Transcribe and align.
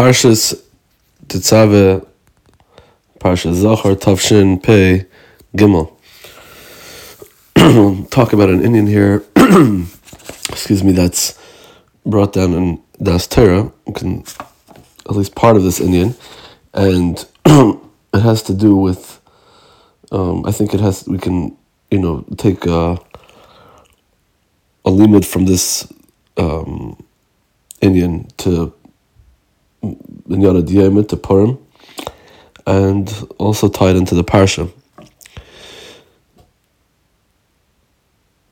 Parshas 0.00 0.58
Tetzave, 1.26 2.06
Parshas 3.18 3.56
Zachor, 3.56 3.94
Tavshin, 3.96 4.62
Pei, 4.62 5.04
Gimel. 5.54 5.92
Talk 8.10 8.32
about 8.32 8.48
an 8.48 8.64
Indian 8.64 8.86
here, 8.86 9.22
excuse 10.48 10.82
me, 10.82 10.92
that's 10.92 11.38
brought 12.06 12.32
down 12.32 12.54
in 12.54 12.82
Daas 13.02 13.26
Torah, 13.26 13.70
can, 13.94 14.24
at 15.04 15.16
least 15.16 15.34
part 15.34 15.56
of 15.56 15.64
this 15.64 15.80
Indian, 15.80 16.14
and 16.72 17.22
it 17.44 18.20
has 18.22 18.42
to 18.44 18.54
do 18.54 18.74
with, 18.74 19.20
um, 20.12 20.46
I 20.46 20.52
think 20.52 20.72
it 20.72 20.80
has, 20.80 21.06
we 21.06 21.18
can, 21.18 21.54
you 21.90 21.98
know, 21.98 22.24
take 22.38 22.64
a, 22.64 22.98
a 24.82 24.90
limit 24.90 25.26
from 25.26 25.44
this 25.44 25.92
um, 26.38 26.96
Indian 27.82 28.28
to 28.38 28.72
Inyana 29.82 30.62
Diyamit 30.62 31.08
to 31.08 31.16
Purim, 31.16 31.58
and 32.66 33.10
also 33.38 33.68
tied 33.68 33.96
into 33.96 34.14
the 34.14 34.24
Parsha. 34.24 34.72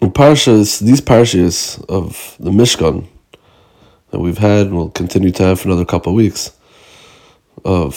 In 0.00 0.12
Parshas, 0.12 0.80
these 0.80 1.00
Parshas 1.00 1.84
of 1.88 2.36
the 2.38 2.50
Mishkan 2.50 3.06
that 4.10 4.20
we've 4.20 4.38
had 4.38 4.66
and 4.66 4.76
will 4.76 4.90
continue 4.90 5.30
to 5.32 5.42
have 5.42 5.60
for 5.60 5.68
another 5.68 5.84
couple 5.84 6.12
of 6.12 6.16
weeks, 6.16 6.52
of 7.64 7.94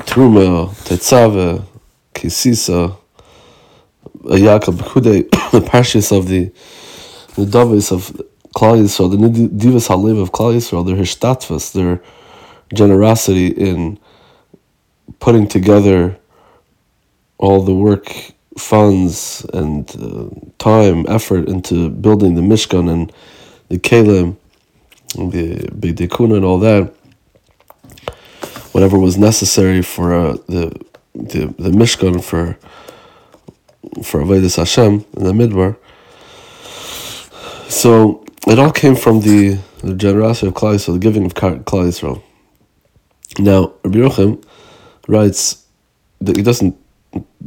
Truma, 0.00 0.68
Tetzave, 0.84 1.64
Kisisa, 2.14 2.96
Vayakhel 4.18 4.74
Pekudei, 4.74 5.30
the 5.50 5.60
Parshas 5.60 6.16
of 6.16 6.28
the 6.28 6.52
the 7.38 7.46
Davis 7.46 7.92
of 7.92 8.20
Klal 8.54 8.82
Yisrael, 8.82 9.10
the 9.10 9.48
Divas 9.48 9.88
Halev 9.88 10.20
of 10.20 10.32
Klal 10.32 10.54
Yisrael, 10.54 10.86
their 10.86 10.96
Hishtatvas, 10.96 11.72
their 11.72 12.00
generosity 12.74 13.48
in 13.48 13.98
putting 15.20 15.46
together 15.46 16.16
all 17.38 17.62
the 17.62 17.74
work, 17.74 18.12
funds, 18.56 19.46
and 19.52 19.88
uh, 19.96 20.28
time, 20.58 21.06
effort 21.08 21.48
into 21.48 21.88
building 21.88 22.34
the 22.34 22.40
Mishkan 22.40 22.90
and 22.90 23.12
the 23.68 23.78
Kalim, 23.78 24.36
the 25.14 25.68
Bidikuna 25.72 26.36
and 26.36 26.44
all 26.44 26.58
that, 26.58 26.92
whatever 28.72 28.98
was 28.98 29.16
necessary 29.16 29.82
for 29.82 30.14
uh, 30.14 30.32
the, 30.46 30.78
the 31.14 31.46
the 31.58 31.70
Mishkan 31.70 32.22
for 32.22 32.58
for 34.02 34.20
Avodas 34.20 34.56
Hashem 34.56 35.04
in 35.16 35.24
the 35.24 35.32
Midbar. 35.32 35.76
So 37.70 38.24
it 38.48 38.58
all 38.58 38.72
came 38.72 38.96
from 38.96 39.20
the, 39.20 39.58
the 39.82 39.94
generosity 39.94 40.46
of 40.46 40.54
Klal 40.54 40.74
Yisrael, 40.74 40.94
the 40.94 40.98
giving 40.98 41.26
of 41.26 41.34
Klal 41.34 41.62
Yisrael. 41.64 42.22
Now, 43.38 43.74
Rabbi 43.84 43.98
Yerucham 43.98 44.42
writes 45.06 45.66
that 46.20 46.36
he 46.36 46.42
doesn't 46.42 46.76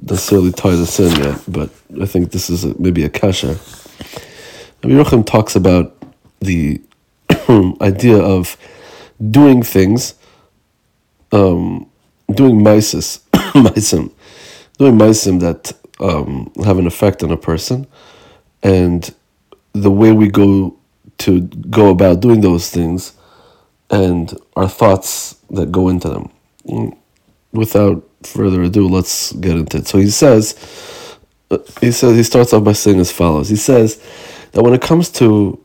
necessarily 0.02 0.52
tie 0.52 0.76
this 0.76 1.00
in 1.00 1.16
yet, 1.24 1.42
but 1.48 1.72
I 2.00 2.06
think 2.06 2.32
this 2.32 2.50
is 2.50 2.64
a, 2.64 2.80
maybe 2.80 3.04
a 3.04 3.10
kasha. 3.10 3.58
Rabbi 4.84 4.96
Yerucham 4.96 5.26
talks 5.26 5.56
about 5.56 5.98
the 6.40 6.82
idea 7.82 8.18
of 8.18 8.56
doing 9.30 9.64
things, 9.64 10.14
um, 11.32 11.90
doing 12.32 12.62
mises, 12.62 13.22
maisim, 13.34 14.12
doing 14.78 14.98
maisim 14.98 15.40
that 15.40 15.74
um, 16.00 16.52
have 16.64 16.78
an 16.78 16.86
effect 16.86 17.24
on 17.24 17.32
a 17.32 17.38
person, 17.38 17.88
and 18.62 19.14
the 19.74 19.92
way 19.92 20.12
we 20.12 20.28
go 20.30 20.78
to 21.22 21.42
go 21.42 21.90
about 21.90 22.20
doing 22.22 22.42
those 22.42 22.70
things 22.70 23.14
and 23.90 24.38
our 24.56 24.68
thoughts 24.68 25.36
that 25.52 25.72
go 25.72 25.90
into 25.90 26.10
them. 26.10 26.32
Mm, 26.66 26.98
without 27.52 28.08
further 28.24 28.64
ado, 28.64 28.88
let's 28.88 29.34
get 29.34 29.58
into 29.58 29.78
it. 29.78 29.88
So 29.88 29.98
he 29.98 30.10
says, 30.10 31.18
he 31.82 31.92
says 31.92 32.16
he 32.16 32.24
starts 32.24 32.54
off 32.54 32.64
by 32.64 32.74
saying 32.74 33.00
as 33.00 33.12
follows. 33.12 33.50
He 33.50 33.56
says 33.56 34.02
that 34.54 34.64
when 34.64 34.74
it 34.74 34.82
comes 34.82 35.10
to 35.14 35.60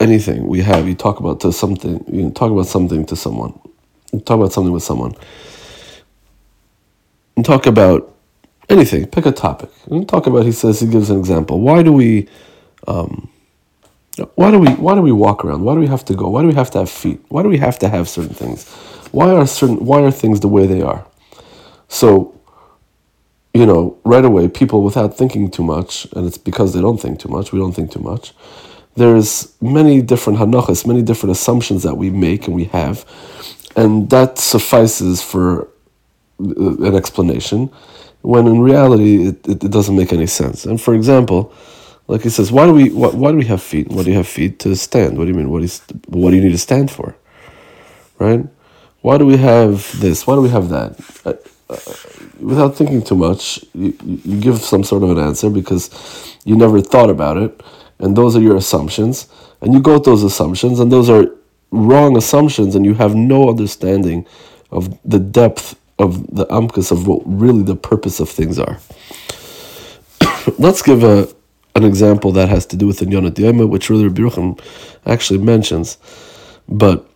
anything 0.00 0.46
we 0.46 0.60
have, 0.62 0.86
you 0.86 0.94
talk 0.94 1.20
about 1.20 1.40
to 1.40 1.52
something, 1.52 2.04
you 2.08 2.30
talk 2.30 2.50
about 2.50 2.66
something 2.66 3.06
to 3.06 3.16
someone, 3.16 3.58
you 4.12 4.20
talk 4.20 4.38
about 4.38 4.52
something 4.52 4.72
with 4.72 4.82
someone, 4.82 5.14
and 7.36 7.44
talk 7.44 7.66
about 7.66 8.14
anything. 8.68 9.06
Pick 9.06 9.26
a 9.26 9.32
topic. 9.32 9.70
And 9.86 10.08
talk 10.08 10.26
about. 10.26 10.44
He 10.44 10.52
says 10.52 10.80
he 10.80 10.86
gives 10.86 11.10
an 11.10 11.18
example. 11.18 11.60
Why 11.60 11.82
do 11.82 11.92
we? 11.92 12.28
Um, 12.86 13.30
why 14.34 14.50
do 14.50 14.58
we 14.58 14.68
why 14.70 14.94
do 14.94 15.02
we 15.02 15.12
walk 15.12 15.44
around? 15.44 15.62
Why 15.62 15.74
do 15.74 15.80
we 15.80 15.86
have 15.86 16.04
to 16.06 16.14
go? 16.14 16.28
Why 16.30 16.42
do 16.42 16.48
we 16.48 16.54
have 16.54 16.70
to 16.72 16.78
have 16.78 16.90
feet? 16.90 17.20
Why 17.28 17.42
do 17.42 17.48
we 17.48 17.58
have 17.58 17.78
to 17.80 17.88
have 17.88 18.08
certain 18.08 18.34
things? 18.34 18.68
Why 19.12 19.30
are 19.30 19.46
certain 19.46 19.84
why 19.84 20.02
are 20.02 20.10
things 20.10 20.40
the 20.40 20.48
way 20.48 20.66
they 20.66 20.82
are? 20.82 21.06
So, 21.88 22.34
you 23.54 23.66
know, 23.66 23.98
right 24.04 24.24
away, 24.24 24.48
people 24.48 24.82
without 24.82 25.16
thinking 25.16 25.50
too 25.50 25.62
much, 25.62 26.06
and 26.14 26.26
it's 26.26 26.38
because 26.38 26.72
they 26.74 26.80
don't 26.80 27.00
think 27.00 27.20
too 27.20 27.28
much, 27.28 27.52
we 27.52 27.58
don't 27.58 27.72
think 27.72 27.90
too 27.92 28.00
much. 28.00 28.32
There's 28.94 29.54
many 29.60 30.00
different 30.00 30.38
hanachas, 30.38 30.86
many 30.86 31.02
different 31.02 31.32
assumptions 31.32 31.82
that 31.82 31.96
we 31.96 32.10
make 32.10 32.46
and 32.46 32.56
we 32.56 32.64
have, 32.64 33.04
and 33.76 34.08
that 34.10 34.38
suffices 34.38 35.22
for 35.22 35.68
uh, 36.40 36.76
an 36.78 36.94
explanation, 36.96 37.70
when 38.22 38.46
in 38.46 38.60
reality 38.60 39.28
it, 39.28 39.46
it, 39.46 39.64
it 39.64 39.70
doesn't 39.70 39.94
make 39.94 40.12
any 40.12 40.26
sense. 40.26 40.64
And 40.64 40.80
for 40.80 40.94
example, 40.94 41.52
like 42.08 42.22
he 42.22 42.30
says, 42.30 42.52
why 42.52 42.66
do 42.66 42.72
we 42.72 42.90
why, 42.90 43.08
why 43.08 43.30
do 43.32 43.36
we 43.36 43.46
have 43.46 43.62
feet? 43.62 43.88
Why 43.88 44.02
do 44.02 44.10
you 44.10 44.16
have 44.16 44.28
feet 44.28 44.58
to 44.60 44.76
stand? 44.76 45.18
What 45.18 45.24
do 45.24 45.30
you 45.30 45.36
mean? 45.36 45.50
What 45.50 45.62
is 45.62 45.82
what 46.06 46.30
do 46.30 46.36
you 46.36 46.42
need 46.42 46.52
to 46.52 46.58
stand 46.58 46.90
for? 46.90 47.16
Right? 48.18 48.46
Why 49.02 49.18
do 49.18 49.26
we 49.26 49.36
have 49.36 50.00
this? 50.00 50.26
Why 50.26 50.34
do 50.34 50.40
we 50.40 50.48
have 50.48 50.68
that? 50.70 50.98
Uh, 51.24 51.34
uh, 51.68 51.76
without 52.40 52.76
thinking 52.76 53.02
too 53.02 53.16
much, 53.16 53.64
you, 53.74 53.96
you 54.02 54.40
give 54.40 54.58
some 54.58 54.84
sort 54.84 55.02
of 55.02 55.10
an 55.10 55.18
answer 55.18 55.50
because 55.50 55.90
you 56.44 56.56
never 56.56 56.80
thought 56.80 57.10
about 57.10 57.36
it, 57.36 57.60
and 57.98 58.16
those 58.16 58.36
are 58.36 58.40
your 58.40 58.56
assumptions, 58.56 59.28
and 59.60 59.72
you 59.72 59.80
go 59.80 59.94
with 59.94 60.04
those 60.04 60.22
assumptions, 60.22 60.78
and 60.80 60.92
those 60.92 61.10
are 61.10 61.26
wrong 61.72 62.16
assumptions, 62.16 62.74
and 62.76 62.84
you 62.84 62.94
have 62.94 63.14
no 63.14 63.48
understanding 63.48 64.26
of 64.70 64.96
the 65.04 65.18
depth 65.18 65.76
of 65.98 66.26
the 66.34 66.46
amkas 66.46 66.92
of 66.92 67.06
what 67.06 67.22
really 67.24 67.62
the 67.62 67.76
purpose 67.76 68.20
of 68.20 68.28
things 68.28 68.58
are. 68.58 68.78
Let's 70.58 70.82
give 70.82 71.02
a 71.02 71.28
an 71.76 71.84
example 71.84 72.32
that 72.32 72.48
has 72.48 72.64
to 72.66 72.76
do 72.76 72.86
with 72.86 72.98
the 72.98 73.06
Yonah 73.06 73.30
Diyama, 73.30 73.68
which 73.68 73.90
really 73.90 74.08
Yochanan 74.08 74.58
actually 75.04 75.38
mentions, 75.38 75.98
but 76.68 77.06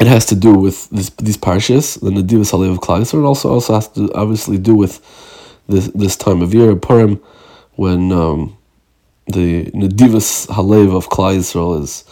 it 0.00 0.06
has 0.06 0.24
to 0.26 0.34
do 0.34 0.54
with 0.54 0.88
this, 0.90 1.10
these 1.10 1.36
parshas, 1.36 2.00
the 2.00 2.10
Nadivas 2.10 2.50
Halev 2.52 2.72
of 2.72 2.80
Klal 2.80 3.12
and 3.12 3.24
also 3.24 3.50
also 3.50 3.74
has 3.74 3.88
to 3.88 4.12
obviously 4.14 4.58
do 4.58 4.74
with 4.74 5.00
this 5.68 5.86
this 5.88 6.16
time 6.16 6.42
of 6.42 6.52
year, 6.54 6.74
Purim, 6.74 7.20
when 7.74 8.10
um, 8.10 8.56
the 9.26 9.66
Nadivas 9.66 10.48
Halev 10.48 10.96
of 10.96 11.08
Klal 11.10 11.36
Yisrael 11.36 11.80
is 11.82 12.04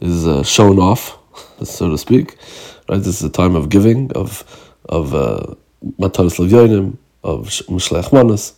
is 0.00 0.26
uh, 0.26 0.42
shown 0.42 0.78
off, 0.78 1.18
so 1.64 1.90
to 1.90 1.98
speak. 1.98 2.36
Right, 2.88 2.98
this 2.98 3.20
is 3.20 3.22
a 3.22 3.30
time 3.30 3.56
of 3.56 3.70
giving 3.70 4.12
of 4.12 4.44
of 4.88 5.14
uh, 5.14 5.54
Mataris 5.98 6.38
Levyonim, 6.38 6.98
of 7.24 7.48
Mishlech 7.48 8.12
Manas 8.12 8.52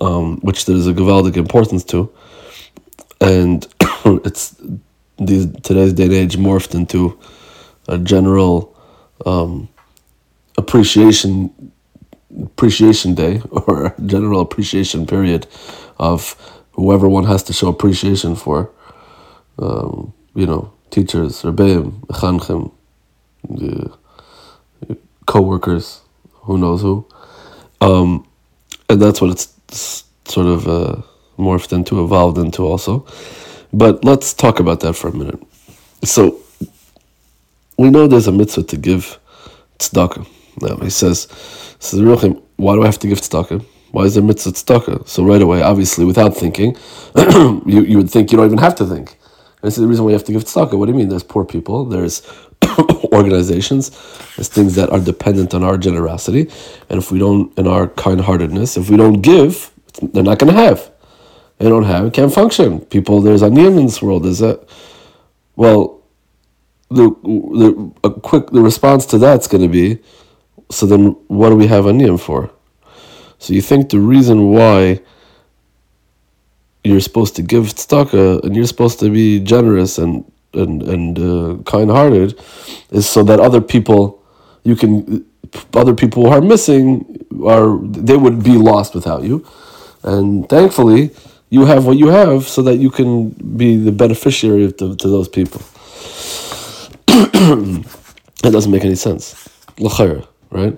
um, 0.00 0.38
which 0.40 0.66
there 0.66 0.76
is 0.76 0.86
a 0.86 0.92
gewaldic 0.92 1.36
importance 1.36 1.84
to, 1.84 2.12
and 3.20 3.66
it's 4.04 4.56
these 5.18 5.46
today's 5.62 5.92
day 5.92 6.04
and 6.04 6.12
age 6.12 6.36
morphed 6.36 6.74
into 6.74 7.18
a 7.88 7.98
general 7.98 8.76
um, 9.26 9.68
appreciation 10.56 11.72
appreciation 12.42 13.14
day 13.14 13.40
or 13.50 13.94
general 14.06 14.40
appreciation 14.40 15.06
period 15.06 15.46
of 15.98 16.34
whoever 16.72 17.08
one 17.08 17.24
has 17.24 17.42
to 17.44 17.52
show 17.52 17.68
appreciation 17.68 18.34
for. 18.34 18.70
Um, 19.58 20.12
you 20.34 20.46
know, 20.46 20.72
teachers, 20.90 21.42
rebbeim, 21.42 21.92
mechanchim, 22.06 22.72
the 23.48 23.92
co-workers, 25.26 26.00
who 26.32 26.58
knows 26.58 26.82
who. 26.82 27.06
Um, 27.80 28.26
and 28.88 29.00
that's 29.00 29.20
what 29.20 29.30
it's 29.30 29.53
sort 29.74 30.46
of 30.46 30.68
uh, 30.68 31.02
morphed 31.38 31.72
into, 31.72 32.02
evolved 32.02 32.38
into 32.38 32.62
also. 32.64 33.06
But 33.72 34.04
let's 34.04 34.32
talk 34.34 34.60
about 34.60 34.80
that 34.80 34.94
for 34.94 35.08
a 35.08 35.12
minute. 35.12 35.40
So, 36.04 36.40
we 37.76 37.90
know 37.90 38.06
there's 38.06 38.28
a 38.28 38.32
mitzvah 38.32 38.64
to 38.64 38.76
give 38.76 39.18
tzedakah. 39.78 40.26
Now, 40.60 40.76
he 40.76 40.90
says, 40.90 41.28
says 41.80 42.00
why 42.56 42.74
do 42.74 42.82
I 42.82 42.86
have 42.86 42.98
to 43.00 43.08
give 43.08 43.20
tzedakah? 43.20 43.64
Why 43.90 44.04
is 44.04 44.14
there 44.14 44.22
mitzvah 44.22 44.52
tzedakah? 44.52 45.08
So 45.08 45.24
right 45.24 45.42
away, 45.42 45.62
obviously, 45.62 46.04
without 46.04 46.36
thinking, 46.36 46.76
you, 47.16 47.82
you 47.82 47.96
would 47.98 48.10
think 48.10 48.30
you 48.30 48.38
don't 48.38 48.46
even 48.46 48.58
have 48.58 48.74
to 48.76 48.86
think. 48.86 49.10
And 49.10 49.68
this 49.68 49.76
is 49.76 49.82
the 49.82 49.88
reason 49.88 50.04
why 50.04 50.10
you 50.10 50.16
have 50.16 50.26
to 50.26 50.32
give 50.32 50.44
tzedakah. 50.44 50.78
What 50.78 50.86
do 50.86 50.92
you 50.92 50.98
mean? 50.98 51.08
There's 51.08 51.24
poor 51.24 51.44
people, 51.44 51.84
there's 51.84 52.22
organizations, 53.12 53.90
as 54.38 54.48
things 54.48 54.74
that 54.74 54.90
are 54.90 55.00
dependent 55.00 55.54
on 55.54 55.62
our 55.62 55.76
generosity. 55.76 56.50
And 56.88 56.98
if 56.98 57.10
we 57.10 57.18
don't, 57.18 57.56
in 57.58 57.66
our 57.66 57.88
kind 57.88 58.20
heartedness, 58.20 58.76
if 58.76 58.90
we 58.90 58.96
don't 58.96 59.20
give, 59.20 59.70
they're 60.02 60.22
not 60.22 60.38
going 60.38 60.52
to 60.52 60.60
have. 60.60 60.90
They 61.58 61.68
don't 61.68 61.84
have, 61.84 62.12
can't 62.12 62.32
function. 62.32 62.80
People, 62.80 63.20
there's 63.20 63.42
onion 63.42 63.78
in 63.78 63.86
this 63.86 64.02
world. 64.02 64.26
Is 64.26 64.40
that, 64.40 64.68
well, 65.56 66.02
the 66.90 67.10
the 67.22 67.92
a 68.02 68.10
quick 68.10 68.50
the 68.50 68.60
response 68.60 69.06
to 69.06 69.18
that's 69.18 69.46
going 69.46 69.62
to 69.62 69.68
be, 69.68 69.98
so 70.70 70.86
then 70.86 71.16
what 71.28 71.50
do 71.50 71.56
we 71.56 71.66
have 71.66 71.86
a 71.86 71.92
aniyim 71.92 72.20
for? 72.20 72.50
So 73.38 73.52
you 73.52 73.62
think 73.62 73.90
the 73.90 74.00
reason 74.00 74.50
why 74.50 75.00
you're 76.82 77.00
supposed 77.00 77.36
to 77.36 77.42
give 77.42 77.64
tzedakah 77.66 78.44
and 78.44 78.54
you're 78.54 78.66
supposed 78.66 79.00
to 79.00 79.10
be 79.10 79.40
generous 79.40 79.98
and 79.98 80.30
and 80.54 80.82
and 80.82 81.18
uh, 81.18 81.62
kind-hearted 81.64 82.38
is 82.90 83.08
so 83.08 83.22
that 83.22 83.40
other 83.40 83.60
people 83.60 84.22
you 84.62 84.76
can 84.76 85.24
other 85.74 85.94
people 85.94 86.24
who 86.24 86.30
are 86.30 86.40
missing 86.40 87.04
are 87.46 87.78
they 87.78 88.16
would 88.16 88.42
be 88.42 88.56
lost 88.56 88.94
without 88.94 89.22
you. 89.22 89.46
And 90.02 90.48
thankfully 90.48 91.10
you 91.50 91.66
have 91.66 91.86
what 91.86 91.96
you 91.96 92.08
have 92.08 92.48
so 92.48 92.62
that 92.62 92.76
you 92.76 92.90
can 92.90 93.30
be 93.56 93.76
the 93.76 93.92
beneficiary 93.92 94.72
to, 94.72 94.96
to 94.96 95.08
those 95.08 95.28
people. 95.28 95.60
That 98.42 98.52
doesn't 98.52 98.70
make 98.70 98.84
any 98.84 98.94
sense. 98.94 99.48
Right? 100.50 100.76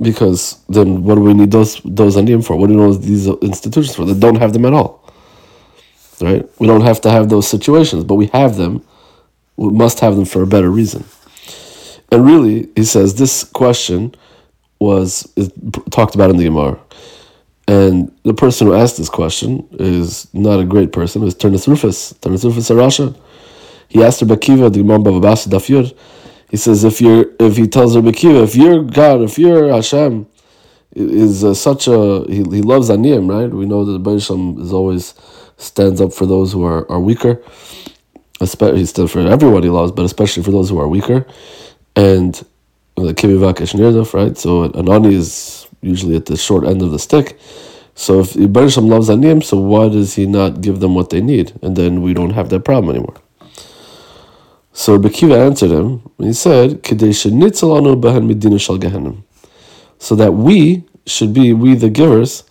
Because 0.00 0.64
then 0.66 1.02
what 1.02 1.16
do 1.16 1.20
we 1.20 1.34
need 1.34 1.50
those 1.50 1.80
those 1.84 2.16
aniyim 2.16 2.42
for? 2.42 2.56
What 2.56 2.68
do 2.68 2.78
we 2.78 2.90
need 2.90 3.02
these 3.02 3.26
institutions 3.26 3.94
for? 3.94 4.06
That 4.06 4.18
don't 4.18 4.36
have 4.36 4.54
them 4.54 4.64
at 4.64 4.72
all 4.72 5.06
right? 6.20 6.48
We 6.58 6.66
don't 6.66 6.82
have 6.82 7.00
to 7.02 7.10
have 7.10 7.28
those 7.28 7.48
situations 7.48 8.04
but 8.04 8.14
we 8.14 8.26
have 8.26 8.56
them 8.56 8.82
we 9.56 9.70
must 9.70 10.00
have 10.00 10.16
them 10.16 10.24
for 10.24 10.42
a 10.42 10.46
better 10.46 10.70
reason. 10.70 11.04
And 12.10 12.24
really, 12.24 12.68
he 12.76 12.84
says 12.84 13.14
this 13.14 13.44
question 13.44 14.14
was 14.78 15.32
talked 15.90 16.14
about 16.14 16.30
in 16.30 16.36
the 16.36 16.44
Gemara. 16.44 16.78
And 17.68 18.12
the 18.22 18.34
person 18.34 18.68
who 18.68 18.74
asked 18.74 18.96
this 18.96 19.08
question 19.08 19.66
is 19.72 20.32
not 20.32 20.60
a 20.60 20.64
great 20.64 20.92
person. 20.92 21.22
It 21.22 21.24
was 21.24 21.34
Turnus 21.34 21.66
Rufus, 21.66 22.12
Turnus 22.14 22.44
Rufus 22.44 22.70
Arasha. 22.70 23.16
He 23.88 24.04
asked 24.04 24.22
Rabbi 24.22 24.34
Akiva, 24.34 24.72
the 24.72 24.80
Gemara 24.80 24.98
Bava 24.98 25.22
Basra 25.22 25.52
Daf 25.52 25.68
Yud. 25.68 25.96
He 26.50 26.56
says, 26.56 26.84
if 26.84 27.00
you're, 27.00 27.26
if 27.40 27.56
he 27.56 27.66
tells 27.66 27.96
Rabbi 27.96 28.10
Akiva, 28.10 28.44
if 28.44 28.54
you're 28.54 28.84
God, 28.84 29.22
if 29.22 29.36
you're 29.38 29.72
Hashem, 29.72 30.28
is 30.94 31.44
uh, 31.44 31.52
such 31.52 31.88
a 31.88 32.24
he, 32.28 32.36
he 32.36 32.62
loves 32.62 32.88
aniyim, 32.88 33.28
right? 33.28 33.50
We 33.50 33.66
know 33.66 33.84
that 33.84 33.92
the 33.92 33.98
Baruch 33.98 34.30
is 34.60 34.72
always 34.72 35.14
stands 35.58 36.00
up 36.00 36.12
for 36.12 36.24
those 36.24 36.52
who 36.52 36.64
are, 36.64 36.90
are 36.90 37.00
weaker 37.00 37.42
especially 38.40 38.84
still 38.86 39.08
for 39.08 39.20
everyone 39.20 39.62
he 39.62 39.68
loves, 39.68 39.92
but 39.92 40.04
especially 40.04 40.42
for 40.42 40.50
those 40.50 40.70
who 40.70 40.78
are 40.78 40.88
weaker. 40.88 41.26
And 41.94 42.34
the 42.96 43.14
kivivakesh 43.14 43.74
nirdaf, 43.74 44.14
right? 44.14 44.36
So 44.36 44.64
an 44.64 44.88
ani 44.88 45.14
is 45.14 45.66
usually 45.82 46.16
at 46.16 46.26
the 46.26 46.36
short 46.36 46.64
end 46.64 46.82
of 46.82 46.90
the 46.90 46.98
stick. 46.98 47.38
So 47.94 48.20
if 48.20 48.36
Ibarisham 48.36 48.88
loves 48.88 49.08
anim, 49.08 49.40
so 49.40 49.56
why 49.56 49.88
does 49.88 50.14
he 50.14 50.26
not 50.26 50.60
give 50.60 50.80
them 50.80 50.94
what 50.94 51.10
they 51.10 51.20
need? 51.20 51.58
And 51.62 51.76
then 51.76 52.02
we 52.02 52.12
don't 52.12 52.30
have 52.30 52.50
that 52.50 52.64
problem 52.64 52.94
anymore. 52.94 53.16
So 54.72 54.98
Bekiva 54.98 55.46
answered 55.46 55.70
him, 55.70 56.02
and 56.18 56.26
he 56.26 56.34
said, 56.34 56.82
So 59.98 60.14
that 60.14 60.32
we 60.34 60.84
should 61.06 61.32
be, 61.32 61.52
we 61.54 61.74
the 61.74 61.88
givers, 61.88 62.44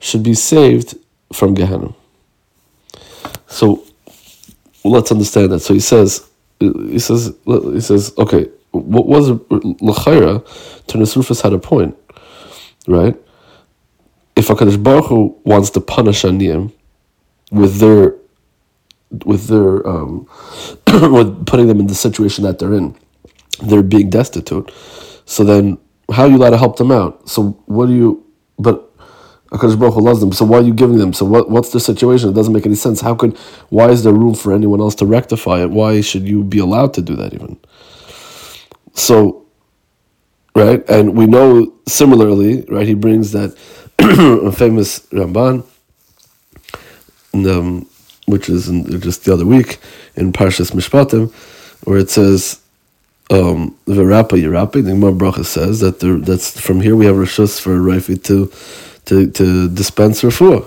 should 0.00 0.24
be 0.24 0.34
saved 0.34 0.96
from 1.32 1.54
Gehenna. 1.54 1.94
So 3.46 3.84
let's 4.88 5.12
understand 5.12 5.52
that. 5.52 5.60
So 5.60 5.74
he 5.74 5.80
says, 5.80 6.28
he 6.60 6.98
says, 6.98 7.34
he 7.46 7.80
says, 7.80 8.12
okay, 8.18 8.46
what 8.72 9.06
was 9.06 9.30
Lachaira? 9.30 10.44
Turnus 10.86 11.16
Rufus 11.16 11.40
had 11.40 11.52
a 11.52 11.58
point, 11.58 11.96
right? 12.86 13.16
If 14.36 14.48
Hakadosh 14.48 14.82
Baruch 14.82 15.06
Hu 15.06 15.40
wants 15.44 15.70
to 15.70 15.80
punish 15.80 16.22
Aniyim 16.22 16.72
with 17.50 17.78
their, 17.78 18.14
with 19.24 19.46
their, 19.48 19.86
um, 19.86 20.28
with 20.86 21.46
putting 21.46 21.66
them 21.66 21.80
in 21.80 21.86
the 21.86 21.94
situation 21.94 22.44
that 22.44 22.58
they're 22.58 22.74
in, 22.74 22.96
they're 23.62 23.82
being 23.82 24.10
destitute. 24.10 24.70
So 25.24 25.44
then, 25.44 25.78
how 26.12 26.24
are 26.24 26.28
you 26.28 26.36
allowed 26.36 26.50
to 26.50 26.58
help 26.58 26.76
them 26.76 26.90
out? 26.92 27.28
So 27.28 27.50
what 27.66 27.86
do 27.86 27.94
you? 27.94 28.26
But 28.58 28.87
Akash 29.50 29.78
Baruch 29.78 29.94
Hu 29.94 30.00
loves 30.02 30.20
them. 30.20 30.32
So 30.32 30.44
why 30.44 30.58
are 30.58 30.62
you 30.62 30.74
giving 30.74 30.98
them? 30.98 31.12
So 31.14 31.24
what, 31.24 31.50
what's 31.50 31.72
the 31.72 31.80
situation? 31.80 32.28
It 32.28 32.34
doesn't 32.34 32.52
make 32.52 32.66
any 32.66 32.74
sense. 32.74 33.00
How 33.00 33.14
could 33.14 33.36
why 33.70 33.90
is 33.90 34.04
there 34.04 34.12
room 34.12 34.34
for 34.34 34.52
anyone 34.52 34.80
else 34.80 34.94
to 34.96 35.06
rectify 35.06 35.62
it? 35.62 35.70
Why 35.70 36.00
should 36.02 36.28
you 36.28 36.44
be 36.44 36.58
allowed 36.58 36.94
to 36.94 37.02
do 37.02 37.16
that 37.16 37.34
even? 37.34 37.58
So 38.94 39.46
right, 40.54 40.88
and 40.88 41.16
we 41.16 41.26
know 41.26 41.72
similarly, 41.88 42.62
right, 42.68 42.86
he 42.86 42.94
brings 42.94 43.32
that 43.32 43.56
famous 44.54 45.00
Ramban, 45.08 45.64
um, 47.34 47.88
which 48.26 48.48
is 48.50 48.68
in, 48.68 49.00
just 49.00 49.24
the 49.24 49.32
other 49.32 49.46
week 49.46 49.78
in 50.16 50.32
Parshas 50.32 50.72
Mishpatim, 50.72 51.32
where 51.86 51.98
it 51.98 52.10
says 52.10 52.60
um 53.30 53.76
Verapa 53.86 54.40
Yerapi, 54.42 54.84
the 54.84 54.90
Gemara 54.90 55.12
Bracha 55.12 55.44
says 55.44 55.80
that 55.80 56.00
there, 56.00 56.18
that's 56.18 56.58
from 56.60 56.80
here 56.80 56.96
we 56.96 57.06
have 57.06 57.16
Rishus 57.16 57.60
for 57.60 57.78
Raifi 57.78 58.22
to 58.24 58.50
to, 59.08 59.30
to 59.30 59.68
dispense 59.68 60.22
refuah. 60.22 60.64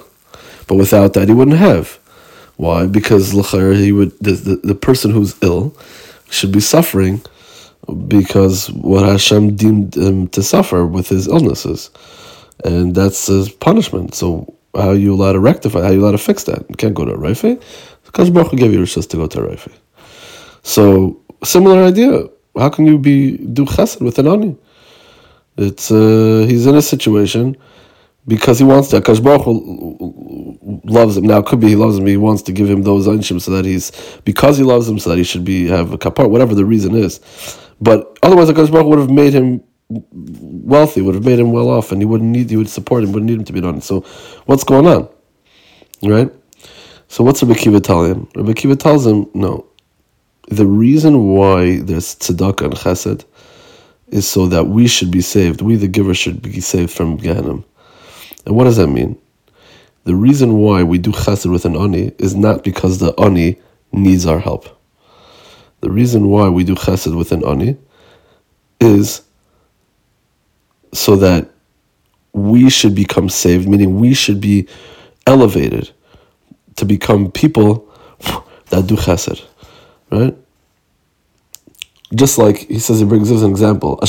But 0.67 0.75
without 0.75 1.13
that, 1.13 1.27
he 1.27 1.33
wouldn't 1.33 1.57
have. 1.57 1.99
Why? 2.57 2.85
Because 2.85 3.31
he 3.31 3.91
would 3.91 4.17
the, 4.19 4.33
the, 4.33 4.55
the 4.63 4.75
person 4.75 5.11
who's 5.11 5.35
ill 5.41 5.75
should 6.29 6.51
be 6.51 6.59
suffering 6.59 7.21
because 8.07 8.69
what 8.71 9.03
Hashem 9.03 9.55
deemed 9.55 9.95
him 9.95 10.27
to 10.29 10.43
suffer 10.43 10.85
with 10.85 11.09
his 11.09 11.27
illnesses, 11.27 11.89
and 12.63 12.93
that's 12.93 13.27
his 13.27 13.49
punishment. 13.49 14.13
So 14.13 14.53
how 14.75 14.89
are 14.89 14.95
you 14.95 15.13
allowed 15.13 15.33
to 15.33 15.39
rectify? 15.39 15.81
How 15.81 15.87
are 15.87 15.93
you 15.93 16.01
allowed 16.01 16.11
to 16.11 16.17
fix 16.19 16.43
that? 16.45 16.69
You 16.69 16.75
can't 16.75 16.93
go 16.93 17.05
to 17.05 17.13
a 17.13 17.17
raife. 17.17 17.59
Because 18.05 18.29
Baruch 18.29 18.51
gave 18.51 18.73
you 18.73 18.79
rishus 18.79 19.09
to 19.09 19.17
go 19.17 19.27
to 19.27 19.39
a 19.39 19.47
raife. 19.47 19.79
So 20.63 21.19
similar 21.43 21.83
idea. 21.83 22.27
How 22.57 22.69
can 22.69 22.85
you 22.85 22.97
be 22.97 23.37
do 23.37 23.65
chesed 23.65 24.01
with 24.01 24.19
an 24.19 24.27
ani? 24.27 24.57
It's 25.57 25.91
uh, 25.91 26.45
he's 26.47 26.67
in 26.67 26.75
a 26.75 26.81
situation 26.81 27.57
because 28.27 28.59
he 28.59 28.65
wants 28.65 28.89
to. 28.89 29.01
Akash 29.01 29.23
Baruch 29.23 29.45
loves 30.85 31.17
him. 31.17 31.25
Now 31.25 31.39
it 31.39 31.45
could 31.45 31.59
be 31.59 31.69
he 31.69 31.75
loves 31.75 31.97
him. 31.97 32.05
He 32.05 32.17
wants 32.17 32.41
to 32.43 32.51
give 32.51 32.69
him 32.69 32.83
those 32.83 33.07
anshim 33.07 33.41
so 33.41 33.51
that 33.51 33.65
he's 33.65 33.91
because 34.25 34.57
he 34.57 34.63
loves 34.63 34.87
him 34.87 34.99
so 34.99 35.09
that 35.09 35.17
he 35.17 35.23
should 35.23 35.45
be 35.45 35.67
have 35.67 35.93
a 35.93 35.97
kapar, 35.97 36.29
whatever 36.29 36.55
the 36.55 36.65
reason 36.65 36.95
is. 36.95 37.19
But 37.79 38.17
otherwise, 38.21 38.49
Akash 38.49 38.71
Baruch 38.71 38.87
would 38.87 38.99
have 38.99 39.09
made 39.09 39.33
him 39.33 39.63
wealthy, 39.89 41.01
would 41.01 41.15
have 41.15 41.25
made 41.25 41.39
him 41.39 41.51
well 41.51 41.69
off, 41.69 41.91
and 41.91 42.01
he 42.01 42.05
wouldn't 42.05 42.29
need. 42.29 42.49
He 42.49 42.57
would 42.57 42.69
support 42.69 43.03
him. 43.03 43.11
Wouldn't 43.11 43.29
need 43.29 43.39
him 43.39 43.45
to 43.45 43.53
be 43.53 43.61
done. 43.61 43.81
So, 43.81 44.01
what's 44.45 44.63
going 44.63 44.85
on, 44.85 45.09
right? 46.03 46.31
So 47.11 47.25
what's 47.25 47.43
Rabbi 47.43 47.59
Akiva 47.59 47.83
telling 47.83 48.11
him? 48.11 48.29
Rabbi 48.37 48.53
Akiva 48.53 48.79
tells 48.79 49.05
him 49.05 49.29
no. 49.33 49.65
The 50.47 50.65
reason 50.65 51.33
why 51.33 51.81
there's 51.81 52.15
tzedakah 52.15 52.61
and 52.61 52.73
chesed 52.73 53.25
is 54.07 54.25
so 54.25 54.47
that 54.47 54.67
we 54.67 54.87
should 54.87 55.11
be 55.11 55.19
saved. 55.19 55.61
We, 55.61 55.75
the 55.75 55.89
giver, 55.89 56.13
should 56.13 56.41
be 56.41 56.61
saved 56.61 56.89
from 56.89 57.17
Gehenna. 57.17 57.65
And 58.45 58.55
what 58.55 58.65
does 58.65 58.77
that 58.77 58.87
mean? 58.87 59.19
The 60.03 60.15
reason 60.15 60.57
why 60.57 60.83
we 60.83 60.97
do 60.97 61.11
chesed 61.11 61.49
with 61.51 61.65
an 61.65 61.75
ani 61.75 62.11
is 62.17 62.35
not 62.35 62.63
because 62.63 62.97
the 62.97 63.13
ani 63.19 63.59
needs 63.91 64.25
our 64.25 64.39
help. 64.39 64.77
The 65.81 65.91
reason 65.91 66.29
why 66.29 66.49
we 66.49 66.63
do 66.63 66.75
chesed 66.75 67.15
with 67.15 67.31
an 67.31 67.45
ani 67.45 67.77
is 68.79 69.21
so 70.93 71.15
that 71.17 71.49
we 72.33 72.69
should 72.69 72.95
become 72.95 73.29
saved, 73.29 73.67
meaning 73.67 73.99
we 73.99 74.13
should 74.13 74.41
be 74.41 74.67
elevated 75.27 75.91
to 76.77 76.85
become 76.85 77.31
people 77.31 77.87
that 78.69 78.87
do 78.87 78.95
chesed, 78.95 79.43
right? 80.11 80.35
Just 82.15 82.37
like 82.37 82.57
he 82.67 82.79
says, 82.79 82.99
he 82.99 83.05
brings 83.05 83.31
us 83.31 83.41
an 83.41 83.51
example, 83.51 83.99
a 84.01 84.07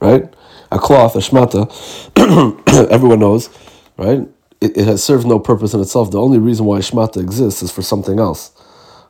right? 0.00 0.32
A 0.70 0.78
cloth, 0.78 1.16
a 1.16 1.18
shmata, 1.18 1.68
everyone 2.90 3.20
knows, 3.20 3.50
right? 3.96 4.26
It, 4.60 4.76
it, 4.76 4.86
has 4.86 5.02
served 5.02 5.26
no 5.26 5.38
purpose 5.38 5.74
in 5.74 5.80
itself. 5.80 6.10
The 6.10 6.20
only 6.20 6.38
reason 6.38 6.66
why 6.66 6.78
shmata 6.78 7.20
exists 7.20 7.62
is 7.62 7.72
for 7.72 7.82
something 7.82 8.18
else, 8.18 8.52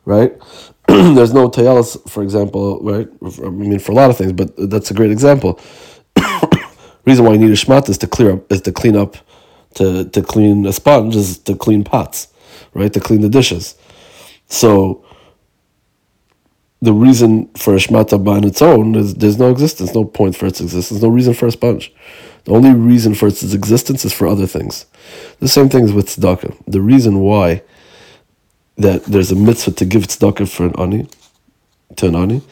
right? 0.05 0.33
There's 0.89 1.35
no 1.35 1.51
tayalas, 1.51 2.09
for 2.09 2.23
example, 2.23 2.81
right? 2.83 3.09
I 3.45 3.51
mean, 3.51 3.79
for 3.79 3.93
a 3.93 3.95
lot 3.95 4.11
of 4.11 4.17
things, 4.17 4.33
but 4.33 4.53
that's 4.71 4.91
a 4.91 4.95
great 4.95 5.11
example. 5.11 5.61
reason 7.05 7.25
why 7.25 7.33
you 7.33 7.39
need 7.39 7.51
a 7.51 7.55
shmata 7.55 7.91
is 7.91 7.99
to 7.99 8.07
clear 8.07 8.33
up, 8.33 8.51
is 8.53 8.63
to 8.63 8.73
clean 8.73 8.97
up, 8.97 9.17
to, 9.75 10.09
to 10.11 10.23
clean 10.23 10.67
a 10.67 10.73
sponge 10.73 11.17
is 11.17 11.39
to 11.39 11.55
clean 11.55 11.85
pots, 11.85 12.29
right? 12.75 12.93
To 12.93 13.01
clean 13.01 13.21
the 13.21 13.29
dishes. 13.29 13.75
So 14.49 15.05
the 16.83 16.93
reason 16.93 17.47
for 17.57 17.75
a 17.75 17.79
shmata 17.79 18.27
on 18.27 18.45
its 18.45 18.63
own 18.63 18.95
is 18.95 19.15
there's 19.15 19.39
no 19.39 19.51
existence, 19.51 19.95
no 19.95 20.05
point 20.05 20.37
for 20.37 20.47
its 20.47 20.61
existence, 20.61 21.03
no 21.03 21.09
reason 21.09 21.35
for 21.35 21.47
a 21.47 21.53
sponge. 21.53 21.93
The 22.45 22.53
only 22.53 22.73
reason 22.73 23.15
for 23.15 23.29
its 23.29 23.43
existence 23.53 24.05
is 24.05 24.13
for 24.13 24.27
other 24.27 24.47
things. 24.47 24.87
The 25.41 25.49
same 25.49 25.69
thing 25.69 25.85
is 25.85 25.93
with 25.93 26.07
tzedakah. 26.07 26.57
The 26.67 26.81
reason 26.81 27.21
why 27.21 27.63
that 28.79 29.05
there's 29.05 29.31
a 29.31 29.37
mitzvah 29.37 29.73
to 29.73 29.85
give 29.85 30.07
tzedakah 30.07 30.49
for 30.49 30.67
an 30.67 30.75
ani, 30.79 31.07
to 31.97 32.07
an 32.07 32.17
ani, 32.17 32.43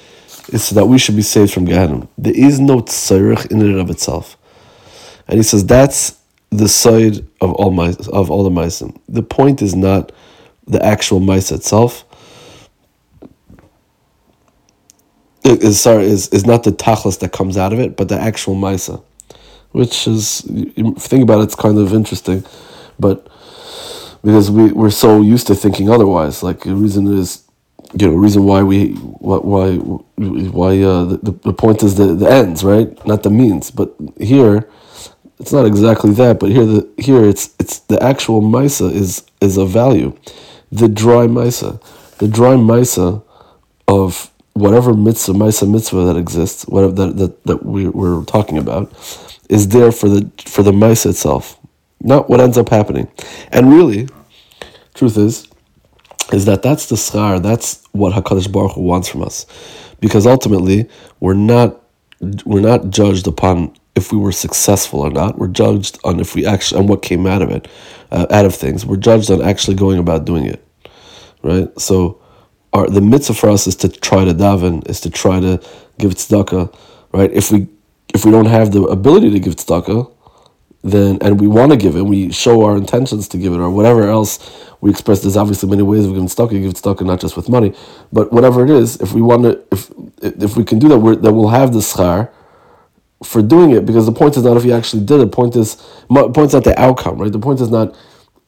is 0.53 0.65
so 0.65 0.75
that 0.75 0.87
we 0.87 0.99
should 0.99 1.17
be 1.17 1.23
saved 1.23 1.53
from 1.53 1.65
Gehenna. 1.65 2.07
There 2.19 2.37
is 2.37 2.61
no 2.61 2.81
tzarech 2.81 3.51
in 3.51 3.63
and 3.63 3.81
of 3.81 3.89
itself. 3.89 4.37
And 5.27 5.39
he 5.39 5.43
says 5.43 5.65
that's 5.65 6.19
the 6.51 6.69
side 6.69 7.19
of 7.41 7.53
all 7.53 7.71
my, 7.71 7.95
of 8.13 8.31
all 8.31 8.45
the 8.45 8.51
ma'asim. 8.51 8.99
The 9.09 9.23
point 9.23 9.63
is 9.63 9.75
not 9.75 10.13
the 10.67 10.85
actual 10.85 11.21
mice 11.21 11.51
itself, 11.51 12.05
is 15.49 15.81
sorry 15.81 16.05
is 16.05 16.29
is 16.29 16.47
not 16.47 16.65
the 16.65 16.73
tachlis 16.73 17.19
that 17.21 17.33
comes 17.33 17.57
out 17.57 17.73
of 17.73 17.81
it, 17.81 17.97
but 17.97 18.09
the 18.09 18.19
actual 18.21 18.55
ma'isa, 18.55 19.03
which 19.73 20.07
is 20.07 20.43
think 20.99 21.23
about 21.23 21.41
it, 21.41 21.45
it's 21.45 21.55
kind 21.55 21.79
of 21.79 21.93
interesting, 21.93 22.45
but 22.99 23.29
because 24.25 24.51
we 24.51 24.73
we're 24.73 24.91
so 24.91 25.21
used 25.21 25.47
to 25.47 25.55
thinking 25.55 25.91
otherwise. 25.91 26.43
Like 26.43 26.61
the 26.61 26.75
reason 26.75 27.07
is, 27.07 27.45
you 27.99 28.09
know, 28.09 28.15
reason 28.15 28.45
why 28.45 28.63
we 28.63 28.93
why 28.93 29.77
why 29.77 30.83
uh, 30.83 31.05
the 31.05 31.33
the 31.43 31.53
point 31.53 31.83
is 31.83 31.97
the 31.97 32.15
the 32.15 32.31
ends 32.31 32.65
right, 32.65 32.89
not 33.07 33.23
the 33.23 33.31
means. 33.31 33.71
But 33.71 33.95
here, 34.19 34.69
it's 35.39 35.53
not 35.53 35.67
exactly 35.67 36.13
that. 36.13 36.41
But 36.41 36.51
here 36.51 36.67
the 36.67 36.89
here 36.99 37.25
it's 37.25 37.55
it's 37.59 37.81
the 37.81 38.03
actual 38.03 38.43
ma'isa 38.43 38.93
is 38.93 39.25
is 39.41 39.57
a 39.57 39.65
value, 39.65 40.17
the 40.71 40.89
dry 40.89 41.27
ma'isa, 41.27 41.81
the 42.19 42.29
dry 42.29 42.55
ma'isa 42.55 43.23
of 43.87 44.31
whatever 44.59 44.95
mitzvah, 44.95 45.33
ma'isa 45.33 45.71
mitzvah 45.71 46.05
that 46.05 46.17
exists, 46.17 46.65
whatever 46.67 46.93
that, 46.93 47.17
that, 47.17 47.45
that 47.45 47.65
we're 47.65 48.25
talking 48.25 48.59
about, 48.59 48.93
is 49.49 49.69
there 49.69 49.93
for 49.93 50.09
the 50.09 50.31
for 50.45 50.63
the 50.63 50.73
ma'isa 50.73 51.11
itself, 51.11 51.59
not 52.01 52.29
what 52.29 52.41
ends 52.41 52.59
up 52.59 52.69
happening. 52.69 53.11
And 53.51 53.73
really, 53.73 54.09
truth 54.95 55.17
is, 55.17 55.49
is 56.33 56.45
that 56.45 56.63
that's 56.63 56.87
the 56.87 56.97
schar, 56.97 57.43
that's 57.43 57.87
what 57.93 58.13
Hakadosh 58.13 58.51
Baruch 58.53 58.73
Hu 58.73 58.83
wants 58.83 59.09
from 59.09 59.23
us, 59.23 59.47
because 60.01 60.27
ultimately 60.27 60.89
we're 61.21 61.35
not 61.35 61.81
we're 62.45 62.61
not 62.61 62.91
judged 62.91 63.27
upon 63.27 63.75
if 63.95 64.13
we 64.13 64.19
were 64.19 64.33
successful 64.33 65.01
or 65.01 65.11
not. 65.11 65.39
We're 65.39 65.49
judged 65.49 65.99
on 66.05 66.21
if 66.21 66.35
we 66.35 66.47
actually 66.47 66.81
on 66.81 66.87
what 66.87 67.03
came 67.03 67.27
out 67.27 67.43
of 67.43 67.51
it, 67.51 67.69
uh, 68.11 68.27
out 68.31 68.45
of 68.45 68.55
things. 68.55 68.85
We're 68.85 68.97
judged 68.97 69.31
on 69.31 69.43
actually 69.43 69.77
going 69.77 69.99
about 69.99 70.25
doing 70.25 70.45
it, 70.47 70.65
right? 71.43 71.69
So 71.81 72.21
our 72.79 72.87
the 72.89 73.01
mitzvah 73.01 73.35
for 73.35 73.51
us 73.51 73.67
is 73.67 73.77
to 73.77 73.89
try 73.89 74.25
to 74.25 74.35
daven, 74.35 74.89
is 74.89 75.01
to 75.03 75.11
try 75.11 75.41
to 75.41 75.61
give 75.99 76.15
tzedakah, 76.15 76.65
right? 77.13 77.31
If 77.33 77.51
we 77.53 77.69
if 78.15 78.25
we 78.25 78.31
don't 78.31 78.47
have 78.47 78.73
the 78.73 78.83
ability 78.85 79.31
to 79.31 79.41
give 79.41 79.57
tzedakah, 79.57 80.13
then 80.83 81.19
and 81.21 81.41
we 81.41 81.47
want 81.47 81.73
to 81.73 81.77
give 81.77 81.97
it, 81.97 82.03
we 82.03 82.33
show 82.33 82.65
our 82.65 82.77
intentions 82.77 83.29
to 83.29 83.37
give 83.39 83.53
it, 83.53 83.59
or 83.59 83.71
whatever 83.71 84.09
else 84.09 84.33
we 84.81 84.91
express. 84.91 85.23
There's 85.23 85.37
obviously 85.37 85.69
many 85.69 85.83
ways 85.83 86.05
of 86.07 86.13
giving 86.13 86.29
tzedakah, 86.29 86.63
give 86.63 86.75
tzedakah 86.75 87.07
not 87.07 87.21
just 87.21 87.37
with 87.37 87.49
money, 87.49 87.75
but 88.13 88.33
whatever 88.33 88.65
it 88.65 88.71
is, 88.71 89.01
if 89.01 89.13
we 89.13 89.23
want 89.23 89.43
to, 89.43 89.65
if 89.73 89.91
if 90.23 90.57
we 90.57 90.65
can 90.65 90.79
do 90.79 90.89
that, 90.89 90.99
we're, 90.99 91.17
then 91.17 91.35
we'll 91.37 91.49
have 91.49 91.73
the 91.73 91.81
schar 91.81 92.31
for 93.25 93.43
doing 93.43 93.71
it. 93.73 93.85
Because 93.85 94.07
the 94.07 94.13
point 94.13 94.37
is 94.37 94.45
not 94.45 94.57
if 94.57 94.65
you 94.65 94.73
actually 94.73 95.05
did 95.05 95.21
it. 95.21 95.31
The 95.31 95.37
point 95.41 95.57
is, 95.57 95.77
the 96.09 96.31
point 96.31 96.53
not 96.53 96.65
the 96.65 96.81
outcome, 96.81 97.19
right? 97.19 97.33
The 97.33 97.39
point 97.39 97.61
is 97.61 97.71
not 97.71 97.97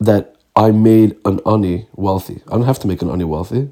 that 0.01 0.37
I 0.57 0.71
made 0.71 1.17
an 1.25 1.41
ani 1.47 1.89
wealthy. 1.95 2.43
I 2.49 2.53
don't 2.53 2.65
have 2.65 2.79
to 2.81 2.89
make 2.89 3.03
an 3.03 3.11
ani 3.11 3.25
wealthy. 3.25 3.71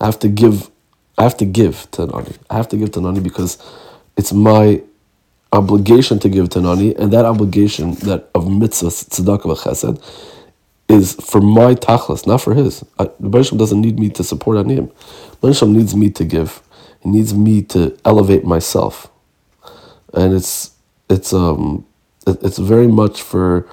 I 0.00 0.06
have 0.06 0.18
to 0.20 0.28
give 0.28 0.70
I 1.18 1.24
have 1.24 1.36
to 1.38 1.44
give 1.46 1.90
to 1.92 2.06
Nani. 2.06 2.34
I 2.50 2.56
have 2.56 2.68
to 2.70 2.76
give 2.78 2.92
to 2.92 3.00
Nani 3.00 3.20
because 3.20 3.58
it's 4.16 4.32
my 4.32 4.82
obligation 5.52 6.18
to 6.20 6.28
give 6.28 6.48
to 6.50 6.60
Nani, 6.60 6.96
and 6.96 7.12
that 7.12 7.24
obligation 7.26 7.94
that 7.96 8.30
of 8.34 8.50
mitzvah, 8.50 8.88
tzedakah, 8.88 9.58
chesed, 9.58 10.02
is 10.88 11.14
for 11.14 11.40
my 11.40 11.74
tachlis, 11.74 12.26
not 12.26 12.40
for 12.40 12.54
his. 12.54 12.80
The 12.98 13.06
Bereshim 13.22 13.58
doesn't 13.58 13.80
need 13.80 13.98
me 13.98 14.10
to 14.10 14.24
support 14.24 14.58
Aniyim. 14.58 14.92
Bereshim 15.42 15.72
needs 15.72 15.94
me 15.96 16.10
to 16.10 16.24
give. 16.24 16.62
He 17.00 17.10
needs 17.10 17.34
me 17.34 17.62
to 17.64 17.98
elevate 18.04 18.44
myself, 18.44 19.10
and 20.14 20.34
it's 20.34 20.72
it's 21.10 21.32
um 21.32 21.86
it, 22.26 22.42
it's 22.42 22.58
very 22.58 22.88
much 22.88 23.22
for 23.22 23.68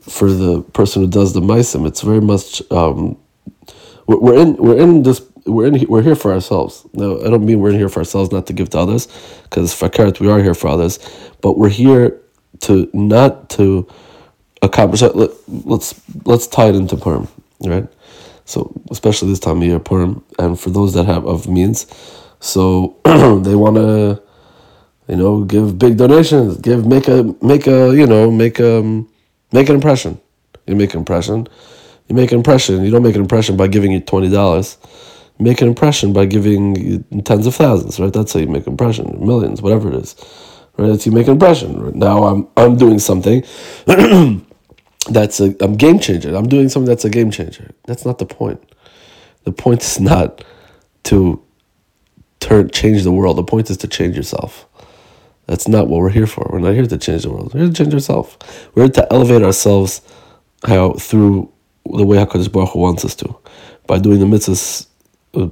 for 0.00 0.30
the 0.30 0.62
person 0.62 1.02
who 1.02 1.08
does 1.08 1.34
the 1.34 1.40
meisim. 1.40 1.86
It's 1.86 2.02
very 2.02 2.20
much 2.20 2.62
um 2.70 3.18
we're 4.06 4.38
in 4.38 4.56
we're 4.56 4.78
in 4.78 5.02
this 5.02 5.20
we're 5.48 5.66
in 5.66 5.86
we're 5.88 6.02
here 6.02 6.16
for 6.16 6.32
ourselves. 6.32 6.86
No, 6.92 7.20
I 7.20 7.30
don't 7.30 7.44
mean 7.44 7.60
we're 7.60 7.70
in 7.70 7.76
here 7.78 7.88
for 7.88 8.00
ourselves, 8.00 8.32
not 8.32 8.46
to 8.48 8.52
give 8.52 8.70
to 8.70 8.78
others, 8.78 9.06
because 9.44 9.72
fakert 9.72 10.20
we 10.20 10.30
are 10.30 10.42
here 10.42 10.54
for 10.54 10.68
others, 10.68 10.98
but 11.40 11.58
we're 11.58 11.68
here 11.68 12.20
to 12.60 12.88
not 12.92 13.50
to 13.50 13.88
accomplish. 14.62 15.02
Let, 15.02 15.30
let's 15.48 16.00
let's 16.24 16.46
tie 16.46 16.68
it 16.68 16.74
into 16.74 16.96
Purim, 16.96 17.28
right? 17.64 17.88
So 18.44 18.72
especially 18.90 19.28
this 19.30 19.40
time 19.40 19.58
of 19.58 19.64
year, 19.64 19.78
Purim, 19.78 20.24
and 20.38 20.58
for 20.58 20.70
those 20.70 20.94
that 20.94 21.04
have 21.06 21.26
of 21.26 21.48
means, 21.48 21.86
so 22.40 22.96
they 23.04 23.54
want 23.54 23.76
to, 23.76 24.22
you 25.08 25.16
know, 25.16 25.44
give 25.44 25.78
big 25.78 25.96
donations, 25.96 26.58
give 26.58 26.86
make 26.86 27.08
a 27.08 27.34
make 27.42 27.66
a 27.66 27.94
you 27.94 28.06
know 28.06 28.30
make 28.30 28.60
um, 28.60 29.08
make 29.52 29.68
an 29.68 29.74
impression. 29.74 30.20
You 30.66 30.76
make 30.76 30.92
an 30.94 31.00
impression. 31.00 31.48
You 32.08 32.14
make 32.14 32.32
an 32.32 32.38
impression. 32.38 32.84
You 32.84 32.90
don't 32.90 33.02
make 33.02 33.14
an 33.14 33.20
impression 33.22 33.56
by 33.56 33.68
giving 33.68 33.92
you 33.92 34.00
twenty 34.00 34.30
dollars 34.30 34.78
make 35.38 35.60
an 35.60 35.68
impression 35.68 36.12
by 36.12 36.26
giving 36.26 37.04
tens 37.24 37.46
of 37.46 37.54
thousands, 37.54 38.00
right? 38.00 38.12
That's 38.12 38.32
how 38.32 38.40
you 38.40 38.48
make 38.48 38.66
an 38.66 38.72
impression, 38.72 39.24
millions, 39.24 39.62
whatever 39.62 39.88
it 39.88 39.94
is, 39.94 40.16
right? 40.76 40.88
That's 40.88 41.04
how 41.04 41.10
you 41.10 41.14
make 41.14 41.26
an 41.26 41.34
impression. 41.34 41.98
Now 41.98 42.24
I'm 42.24 42.48
I'm 42.56 42.76
doing 42.76 42.98
something 42.98 43.44
that's 45.10 45.40
a 45.40 45.54
I'm 45.60 45.76
game 45.76 45.98
changer. 45.98 46.34
I'm 46.34 46.48
doing 46.48 46.68
something 46.68 46.88
that's 46.88 47.04
a 47.04 47.10
game 47.10 47.30
changer. 47.30 47.70
That's 47.86 48.04
not 48.04 48.18
the 48.18 48.26
point. 48.26 48.62
The 49.44 49.52
point 49.52 49.82
is 49.82 50.00
not 50.00 50.44
to 51.04 51.42
turn 52.40 52.70
change 52.70 53.02
the 53.04 53.12
world. 53.12 53.38
The 53.38 53.44
point 53.44 53.70
is 53.70 53.76
to 53.78 53.88
change 53.88 54.16
yourself. 54.16 54.66
That's 55.46 55.66
not 55.66 55.88
what 55.88 56.00
we're 56.00 56.10
here 56.10 56.26
for. 56.26 56.46
We're 56.52 56.58
not 56.58 56.74
here 56.74 56.86
to 56.86 56.98
change 56.98 57.22
the 57.22 57.30
world. 57.30 57.54
We're 57.54 57.60
here 57.60 57.68
to 57.70 57.74
change 57.74 57.94
ourselves. 57.94 58.36
We're 58.74 58.84
here 58.84 58.92
to 58.92 59.12
elevate 59.12 59.42
ourselves 59.42 60.02
how 60.64 60.92
through 60.92 61.50
the 61.86 62.04
way 62.04 62.18
Hakadosh 62.18 62.52
Baruch 62.52 62.70
Hu 62.70 62.80
wants 62.80 63.04
us 63.04 63.14
to, 63.16 63.34
by 63.86 63.98
doing 63.98 64.20
the 64.20 64.26
mitzvahs 64.26 64.86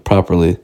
properly. 0.05 0.59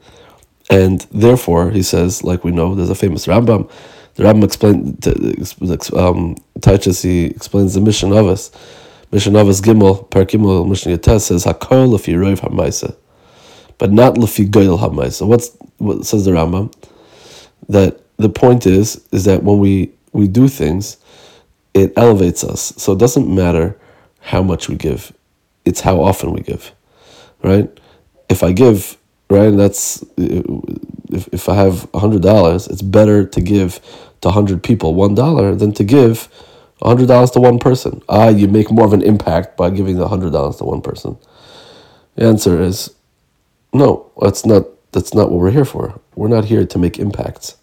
And 0.71 1.01
therefore, 1.11 1.71
he 1.71 1.83
says, 1.83 2.25
like 2.25 2.45
we 2.45 2.51
know, 2.51 2.75
there's 2.75 2.91
a 2.91 2.95
famous 2.95 3.27
Rambam. 3.27 3.71
The 4.15 4.25
Rambam 4.25 4.45
explained, 4.45 5.95
um, 5.97 6.37
touches, 6.61 7.03
he 7.03 7.27
explains 7.27 7.75
the 7.75 7.81
mission 7.81 8.13
of 8.13 8.27
us. 8.27 8.51
Mission 9.11 9.37
of 9.37 9.49
us 9.49 9.61
Gimel, 9.61 10.09
Per 10.11 10.25
Gimel, 10.25 10.67
Mission 10.67 10.93
Yates 10.93 11.25
says, 11.25 11.45
Hakol 11.45 11.91
lefi 11.91 12.15
roiv 12.15 12.41
hamaisa, 12.41 12.97
but 13.77 13.93
not 13.93 14.15
lefi 14.15 14.49
goyel 14.49 14.79
hamaisa. 14.79 15.27
What's 15.27 15.55
what 15.77 16.07
says 16.07 16.25
the 16.25 16.31
Rambam? 16.31 16.73
That 17.69 18.01
the 18.17 18.31
point 18.31 18.67
is, 18.67 19.07
is 19.13 19.25
that 19.27 19.43
when 19.43 19.59
we 19.59 19.93
we 20.13 20.29
do 20.29 20.49
things, 20.49 20.97
it 21.75 21.93
elevates 21.97 22.43
us. 22.43 22.73
So 22.79 22.93
it 22.93 22.99
doesn't 22.99 23.29
matter 23.29 23.79
how 24.21 24.43
much 24.43 24.71
we 24.71 24.77
give; 24.77 25.13
it's 25.67 25.81
how 25.83 26.01
often 26.01 26.33
we 26.33 26.41
give, 26.41 26.73
right? 27.43 27.69
If 28.31 28.43
I 28.43 28.53
give 28.53 28.97
right? 29.33 29.49
And 29.49 29.59
that's 29.61 30.05
if, 30.17 31.29
if 31.33 31.49
I 31.49 31.55
have 31.55 31.89
a 31.95 32.01
hundred 32.01 32.23
dollars, 32.23 32.69
it's 32.69 32.83
better 32.83 33.25
to 33.27 33.41
give 33.41 33.81
to 34.23 34.31
hundred 34.31 34.63
people 34.63 34.95
one 34.95 35.15
dollar 35.15 35.55
than 35.55 35.73
to 35.75 35.85
give 35.85 36.29
a 36.83 36.89
hundred 36.89 37.09
dollars 37.09 37.33
to 37.33 37.41
one 37.41 37.59
person. 37.59 38.03
Ah, 38.09 38.29
you 38.29 38.49
make 38.49 38.71
more 38.71 38.87
of 38.87 38.93
an 38.93 39.03
impact 39.03 39.57
by 39.57 39.71
giving 39.71 39.97
the 39.99 40.09
hundred 40.09 40.33
dollars 40.33 40.57
to 40.57 40.65
one 40.65 40.83
person. 40.83 41.17
The 42.17 42.25
answer 42.25 42.61
is 42.63 42.95
no. 43.73 44.11
That's 44.21 44.47
not. 44.47 44.67
That's 44.93 45.15
not 45.15 45.31
what 45.31 45.41
we're 45.41 45.51
here 45.51 45.65
for. 45.65 46.01
We're 46.15 46.29
not 46.29 46.45
here 46.47 46.67
to 46.67 46.79
make 46.79 46.99
impacts. 46.99 47.57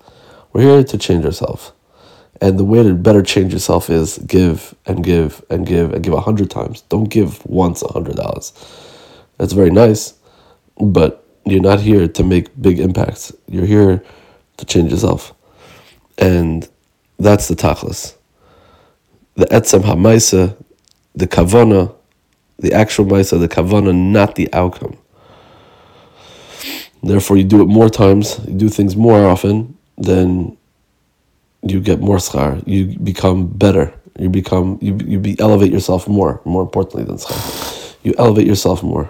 We're 0.54 0.64
here 0.64 0.84
to 0.84 0.98
change 0.98 1.26
ourselves. 1.26 1.72
And 2.42 2.58
the 2.58 2.64
way 2.64 2.84
to 2.84 2.94
better 2.96 3.22
change 3.22 3.54
yourself 3.54 3.90
is 3.90 4.18
give 4.20 4.74
and 4.86 5.04
give 5.04 5.44
and 5.50 5.68
give 5.68 5.94
and 5.94 6.04
give 6.04 6.14
a 6.14 6.22
hundred 6.22 6.50
times. 6.50 6.82
Don't 6.90 7.10
give 7.10 7.46
once 7.46 7.84
a 7.84 7.92
hundred 7.92 8.16
dollars. 8.16 8.54
That's 9.38 9.54
very 9.54 9.72
nice, 9.72 10.14
but 10.78 11.19
you're 11.46 11.62
not 11.62 11.80
here 11.80 12.08
to 12.08 12.24
make 12.24 12.50
big 12.62 12.80
impacts. 12.80 13.32
You're 13.48 13.66
here 13.66 14.04
to 14.58 14.66
change 14.66 14.92
yourself. 14.92 15.34
And 16.18 16.68
that's 17.18 17.48
the 17.48 17.56
tachlis. 17.56 18.16
The 19.36 19.46
etzem 19.46 19.84
ha'maisa, 19.84 20.56
the 21.16 21.28
kavana, 21.28 21.96
the 22.58 22.74
actual 22.74 23.06
maisa, 23.06 23.40
the 23.40 23.48
kavana, 23.48 23.96
not 23.96 24.36
the 24.36 24.54
outcome. 24.54 24.98
Therefore, 27.02 27.38
you 27.38 27.46
do 27.46 27.62
it 27.62 27.68
more 27.68 27.90
times, 27.90 28.40
you 28.46 28.54
do 28.54 28.68
things 28.68 28.98
more 28.98 29.26
often, 29.26 29.78
then 29.98 30.58
you 31.62 31.80
get 31.80 32.00
more 32.00 32.18
schar. 32.18 32.62
You 32.68 32.98
become 33.00 33.48
better. 33.48 33.94
You 34.18 34.30
become 34.30 34.78
you 34.82 34.98
you 35.06 35.20
be, 35.20 35.40
elevate 35.40 35.72
yourself 35.72 36.08
more. 36.08 36.42
More 36.44 36.62
importantly 36.62 37.06
than 37.06 37.16
schar, 37.16 37.96
you 38.04 38.14
elevate 38.18 38.48
yourself 38.48 38.84
more, 38.84 39.10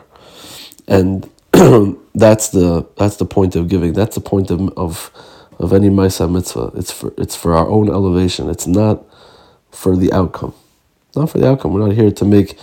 and 0.87 1.27
that's 2.15 2.49
the 2.49 2.87
that's 2.97 3.17
the 3.17 3.25
point 3.25 3.55
of 3.55 3.67
giving. 3.67 3.93
That's 3.93 4.15
the 4.15 4.21
point 4.21 4.51
of 4.51 4.69
of, 4.77 5.11
of 5.59 5.73
any 5.73 5.89
Maisa 5.89 6.31
mitzvah. 6.31 6.71
It's 6.75 6.91
for 6.91 7.13
it's 7.17 7.35
for 7.35 7.53
our 7.55 7.67
own 7.67 7.89
elevation. 7.89 8.49
It's 8.49 8.67
not 8.67 9.03
for 9.71 9.97
the 9.97 10.13
outcome. 10.13 10.53
Not 11.15 11.31
for 11.31 11.39
the 11.39 11.49
outcome. 11.49 11.73
We're 11.73 11.87
not 11.87 11.95
here 11.95 12.11
to 12.11 12.25
make 12.25 12.57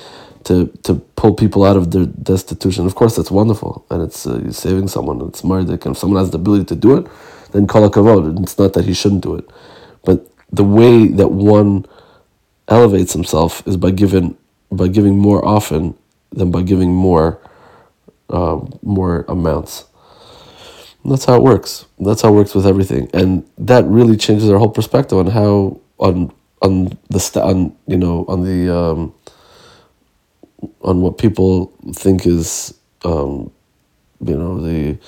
to 0.45 0.69
to 0.85 0.95
pull 1.17 1.35
people 1.35 1.65
out 1.65 1.77
of 1.77 1.91
their 1.91 2.07
destitution. 2.07 2.87
Of 2.87 2.95
course, 2.95 3.17
that's 3.17 3.31
wonderful, 3.31 3.85
and 3.91 4.03
it's 4.03 4.27
uh, 4.27 4.51
saving 4.53 4.89
someone. 4.89 5.21
It's 5.29 5.43
mardik, 5.43 5.85
and 5.85 5.95
if 5.95 5.99
someone 5.99 6.21
has 6.23 6.31
the 6.31 6.39
ability 6.39 6.65
to 6.67 6.77
do 6.77 6.97
it, 6.97 7.07
then 7.53 7.67
kol 7.67 7.91
kavod. 7.91 8.43
It's 8.43 8.59
not 8.59 8.73
that 8.75 8.87
he 8.87 8.95
shouldn't 8.95 9.23
do 9.23 9.37
it, 9.37 9.51
but 10.05 10.27
the 10.53 10.65
way 10.65 11.09
that 11.09 11.33
one 11.33 11.85
elevates 12.69 13.13
himself 13.13 13.67
is 13.67 13.77
by 13.77 13.91
giving 13.91 14.39
by 14.73 14.89
giving 14.89 15.19
more 15.19 15.45
often 15.45 15.97
than 16.33 16.51
by 16.51 16.63
giving 16.63 16.95
more 16.95 17.41
uh, 18.31 18.61
more 18.83 19.25
amounts. 19.29 19.85
That's 21.05 21.25
how 21.25 21.37
it 21.37 21.43
works. 21.43 21.87
That's 21.99 22.23
how 22.23 22.29
it 22.31 22.33
works 22.33 22.55
with 22.55 22.67
everything, 22.67 23.09
and 23.15 23.49
that 23.59 23.85
really 23.85 24.17
changes 24.17 24.51
our 24.51 24.59
whole 24.59 24.71
perspective 24.71 25.19
on 25.19 25.29
how 25.29 25.81
on 25.99 26.33
on 26.63 26.99
the 27.11 27.21
st- 27.21 27.45
on 27.45 27.77
you 27.87 27.97
know 27.97 28.25
on 28.29 28.43
the 28.43 28.75
um, 28.75 29.15
on 30.83 31.01
what 31.01 31.19
people 31.19 31.73
think 31.95 32.27
is 32.27 32.75
um, 33.05 33.53
you 34.21 34.37
know 34.37 34.61
the 34.61 34.99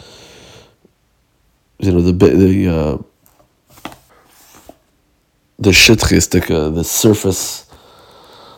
you 1.79 1.93
know 1.93 2.01
the 2.01 2.13
the 2.13 2.69
uh, 2.69 2.99
the 5.59 5.71
shitchistic, 5.71 6.51
uh, 6.51 6.71
the 6.71 6.85
surface 6.85 7.67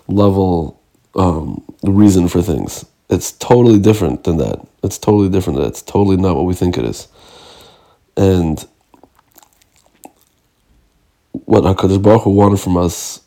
level 0.07 0.81
um, 1.15 1.63
reason 1.83 2.29
for 2.29 2.43
things. 2.43 2.85
It's 3.11 3.33
totally 3.33 3.81
different 3.81 4.25
than 4.25 4.39
that. 4.39 4.67
It's 4.83 4.99
totally 4.99 5.29
different. 5.29 5.59
That's 5.61 5.83
totally 5.83 6.17
not 6.17 6.37
what 6.37 6.47
we 6.47 6.55
think 6.55 6.79
it 6.79 6.85
is. 6.85 7.09
And 8.17 8.65
what 11.33 11.65
Hakadosh 11.65 12.03
Baruch 12.03 12.23
Hu 12.23 12.31
wanted 12.31 12.61
from 12.61 12.77
us 12.77 13.21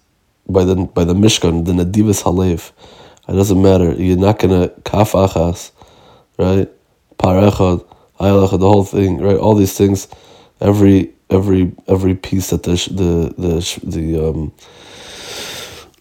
by 0.48 0.64
the 0.64 0.76
by 0.76 1.04
the 1.04 1.14
Mishkan, 1.14 1.66
the 1.66 1.74
Nadivas 1.74 2.24
Halev. 2.24 2.72
It 3.28 3.34
doesn't 3.34 3.62
matter. 3.62 3.94
You're 3.94 4.18
not 4.18 4.40
gonna 4.40 4.70
kaf 4.86 5.14
achas, 5.14 5.72
right? 6.38 6.70
Parechad, 7.18 7.86
ayalachad, 8.20 8.60
the 8.60 8.70
whole 8.70 8.84
thing, 8.84 9.20
right? 9.22 9.38
All 9.38 9.56
these 9.56 9.78
things, 9.78 10.08
every 10.62 11.14
every 11.30 11.74
every 11.88 12.16
piece 12.16 12.50
that 12.52 12.64
the 12.64 12.72
the 12.72 13.34
the 13.38 13.80
the 13.84 14.30
um 14.30 14.54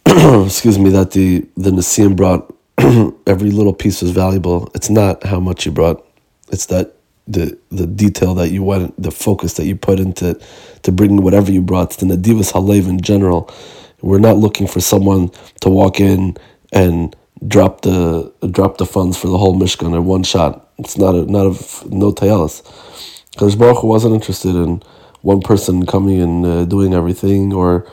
excuse 0.47 0.79
me 0.79 0.91
that 0.91 1.13
the 1.13 1.47
the 1.57 1.71
Nassim 1.71 2.17
brought, 2.17 2.55
every 3.27 3.51
little 3.51 3.75
piece 3.75 4.03
was 4.03 4.11
valuable. 4.13 4.71
It's 4.75 4.91
not 4.91 5.25
how 5.25 5.41
much 5.41 5.67
you 5.67 5.73
brought; 5.73 6.07
it's 6.51 6.67
that 6.67 6.97
the 7.27 7.59
the 7.71 7.87
detail 7.87 8.35
that 8.35 8.51
you 8.51 8.63
went, 8.63 9.01
the 9.01 9.11
focus 9.11 9.55
that 9.55 9.67
you 9.67 9.77
put 9.77 10.01
into 10.01 10.41
to 10.83 10.93
bring 10.93 11.23
whatever 11.23 11.53
you 11.53 11.63
brought. 11.63 11.93
to 11.93 12.05
the 12.05 12.17
Nadivas 12.17 12.53
Halev 12.53 12.89
in 12.89 13.01
general. 13.01 13.51
We're 14.03 14.19
not 14.19 14.37
looking 14.39 14.67
for 14.67 14.81
someone 14.81 15.31
to 15.61 15.71
walk 15.71 16.01
in 16.01 16.37
and 16.73 17.15
drop 17.47 17.83
the 17.83 18.33
drop 18.51 18.79
the 18.79 18.87
funds 18.87 19.17
for 19.17 19.29
the 19.29 19.39
whole 19.39 19.55
Mishkan 19.59 19.95
in 19.95 20.05
one 20.05 20.23
shot. 20.25 20.69
It's 20.79 20.97
not 20.99 21.15
a 21.15 21.25
not 21.31 21.47
a 21.47 21.89
no 21.95 22.13
tayalis. 22.13 22.63
Because 23.33 23.57
Baruch 23.57 23.83
wasn't 23.83 24.15
interested 24.15 24.55
in 24.55 24.83
one 25.23 25.41
person 25.41 25.87
coming 25.87 26.21
and 26.21 26.45
uh, 26.47 26.65
doing 26.67 26.95
everything, 26.95 27.53
or 27.53 27.87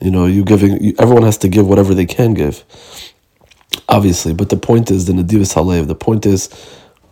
you 0.00 0.10
know, 0.10 0.26
you 0.26 0.44
giving. 0.44 0.94
Everyone 0.98 1.24
has 1.24 1.38
to 1.38 1.48
give 1.48 1.66
whatever 1.66 1.94
they 1.94 2.06
can 2.06 2.34
give, 2.34 2.64
obviously. 3.88 4.34
But 4.34 4.50
the 4.50 4.56
point 4.56 4.90
is 4.90 5.06
the 5.06 5.12
Nadivas 5.12 5.54
Halev. 5.54 5.86
The 5.86 5.94
point 5.94 6.26
is 6.26 6.48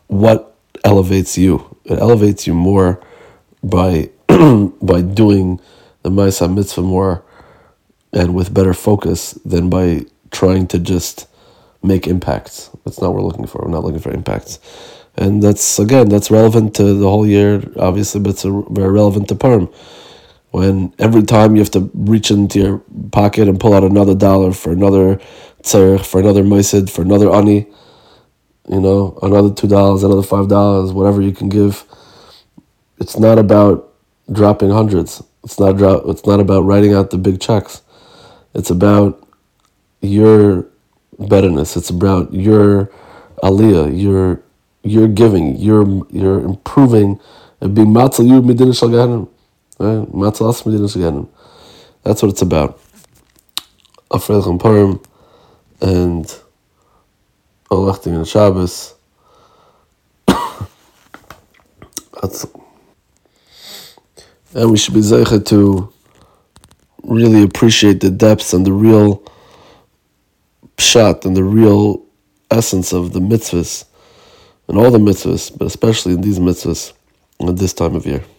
what 0.08 0.56
elevates 0.84 1.38
you. 1.38 1.76
It 1.84 1.98
elevates 1.98 2.46
you 2.46 2.54
more 2.54 3.02
by 3.62 4.10
by 4.28 5.02
doing 5.02 5.60
the 6.02 6.10
Ma'aseh 6.10 6.52
Mitzvah 6.52 6.82
more 6.82 7.24
and 8.12 8.34
with 8.34 8.54
better 8.54 8.74
focus 8.74 9.32
than 9.44 9.68
by 9.68 10.02
trying 10.30 10.66
to 10.68 10.78
just 10.78 11.26
make 11.82 12.06
impacts. 12.06 12.70
That's 12.84 13.00
not 13.00 13.12
what 13.12 13.22
we're 13.22 13.28
looking 13.28 13.46
for. 13.46 13.62
We're 13.64 13.70
not 13.70 13.84
looking 13.84 14.00
for 14.00 14.10
impacts. 14.10 14.58
And 15.16 15.42
that's, 15.42 15.78
again, 15.78 16.08
that's 16.08 16.30
relevant 16.30 16.74
to 16.76 16.94
the 16.94 17.08
whole 17.08 17.26
year, 17.26 17.62
obviously, 17.76 18.20
but 18.20 18.30
it's 18.30 18.42
very 18.42 18.90
relevant 18.90 19.28
to 19.28 19.34
Purim. 19.34 19.68
When 20.54 20.94
every 21.00 21.24
time 21.24 21.56
you 21.56 21.62
have 21.62 21.72
to 21.72 21.90
reach 21.94 22.30
into 22.30 22.60
your 22.60 22.78
pocket 23.10 23.48
and 23.48 23.58
pull 23.58 23.74
out 23.74 23.82
another 23.82 24.14
dollar 24.14 24.52
for 24.52 24.70
another 24.70 25.18
tzarech, 25.64 26.06
for 26.06 26.20
another 26.20 26.44
moisid, 26.44 26.88
for 26.88 27.02
another 27.02 27.28
ani, 27.34 27.66
you 28.68 28.80
know, 28.80 29.18
another 29.20 29.48
$2, 29.48 30.04
another 30.04 30.22
$5, 30.22 30.94
whatever 30.94 31.20
you 31.20 31.32
can 31.32 31.48
give. 31.48 31.84
It's 33.00 33.18
not 33.18 33.40
about 33.40 33.92
dropping 34.30 34.70
hundreds. 34.70 35.24
It's 35.42 35.58
not 35.58 35.76
drop, 35.76 36.04
it's 36.06 36.24
not 36.24 36.38
about 36.38 36.60
writing 36.60 36.94
out 36.94 37.10
the 37.10 37.18
big 37.18 37.40
checks. 37.40 37.82
It's 38.54 38.70
about 38.70 39.28
your 40.02 40.68
betterness. 41.18 41.76
It's 41.76 41.90
about 41.90 42.32
your 42.32 42.92
aliyah, 43.42 44.00
your 44.00 44.40
your 44.84 45.08
giving, 45.08 45.56
your 45.56 46.06
your 46.10 46.38
improving, 46.38 47.18
and 47.60 47.74
being 47.74 47.88
matzal 47.88 48.28
you 48.28 49.33
Eh, 49.80 49.84
right? 49.84 50.12
Matzal 50.12 50.48
us 50.50 50.64
medina 50.64 50.84
shalganim. 50.84 51.28
That's 52.02 52.22
what 52.22 52.30
it's 52.30 52.42
about. 52.42 52.80
Afreichem 54.10 54.60
Purim 54.60 55.00
and 55.80 56.26
Olechting 57.70 58.14
and 58.14 58.28
Shabbos. 58.28 58.94
That's, 62.22 62.46
and 64.54 64.70
we 64.70 64.76
should 64.76 64.94
be 64.94 65.00
zeicha 65.00 65.44
to 65.46 65.92
really 67.02 67.42
appreciate 67.42 68.00
the 68.00 68.10
depths 68.10 68.52
and 68.52 68.64
the 68.64 68.72
real 68.72 69.22
pshat 70.76 71.24
and 71.24 71.36
the 71.36 71.44
real 71.44 72.02
essence 72.50 72.92
of 72.92 73.12
the 73.12 73.20
mitzvahs 73.20 73.84
and 74.68 74.78
all 74.78 74.90
the 74.90 74.98
mitzvahs, 74.98 75.56
but 75.56 75.66
especially 75.66 76.14
in 76.14 76.20
these 76.20 76.38
mitzvahs 76.38 76.92
at 77.40 77.56
this 77.56 77.72
time 77.72 77.94
of 77.94 78.06
year. 78.06 78.24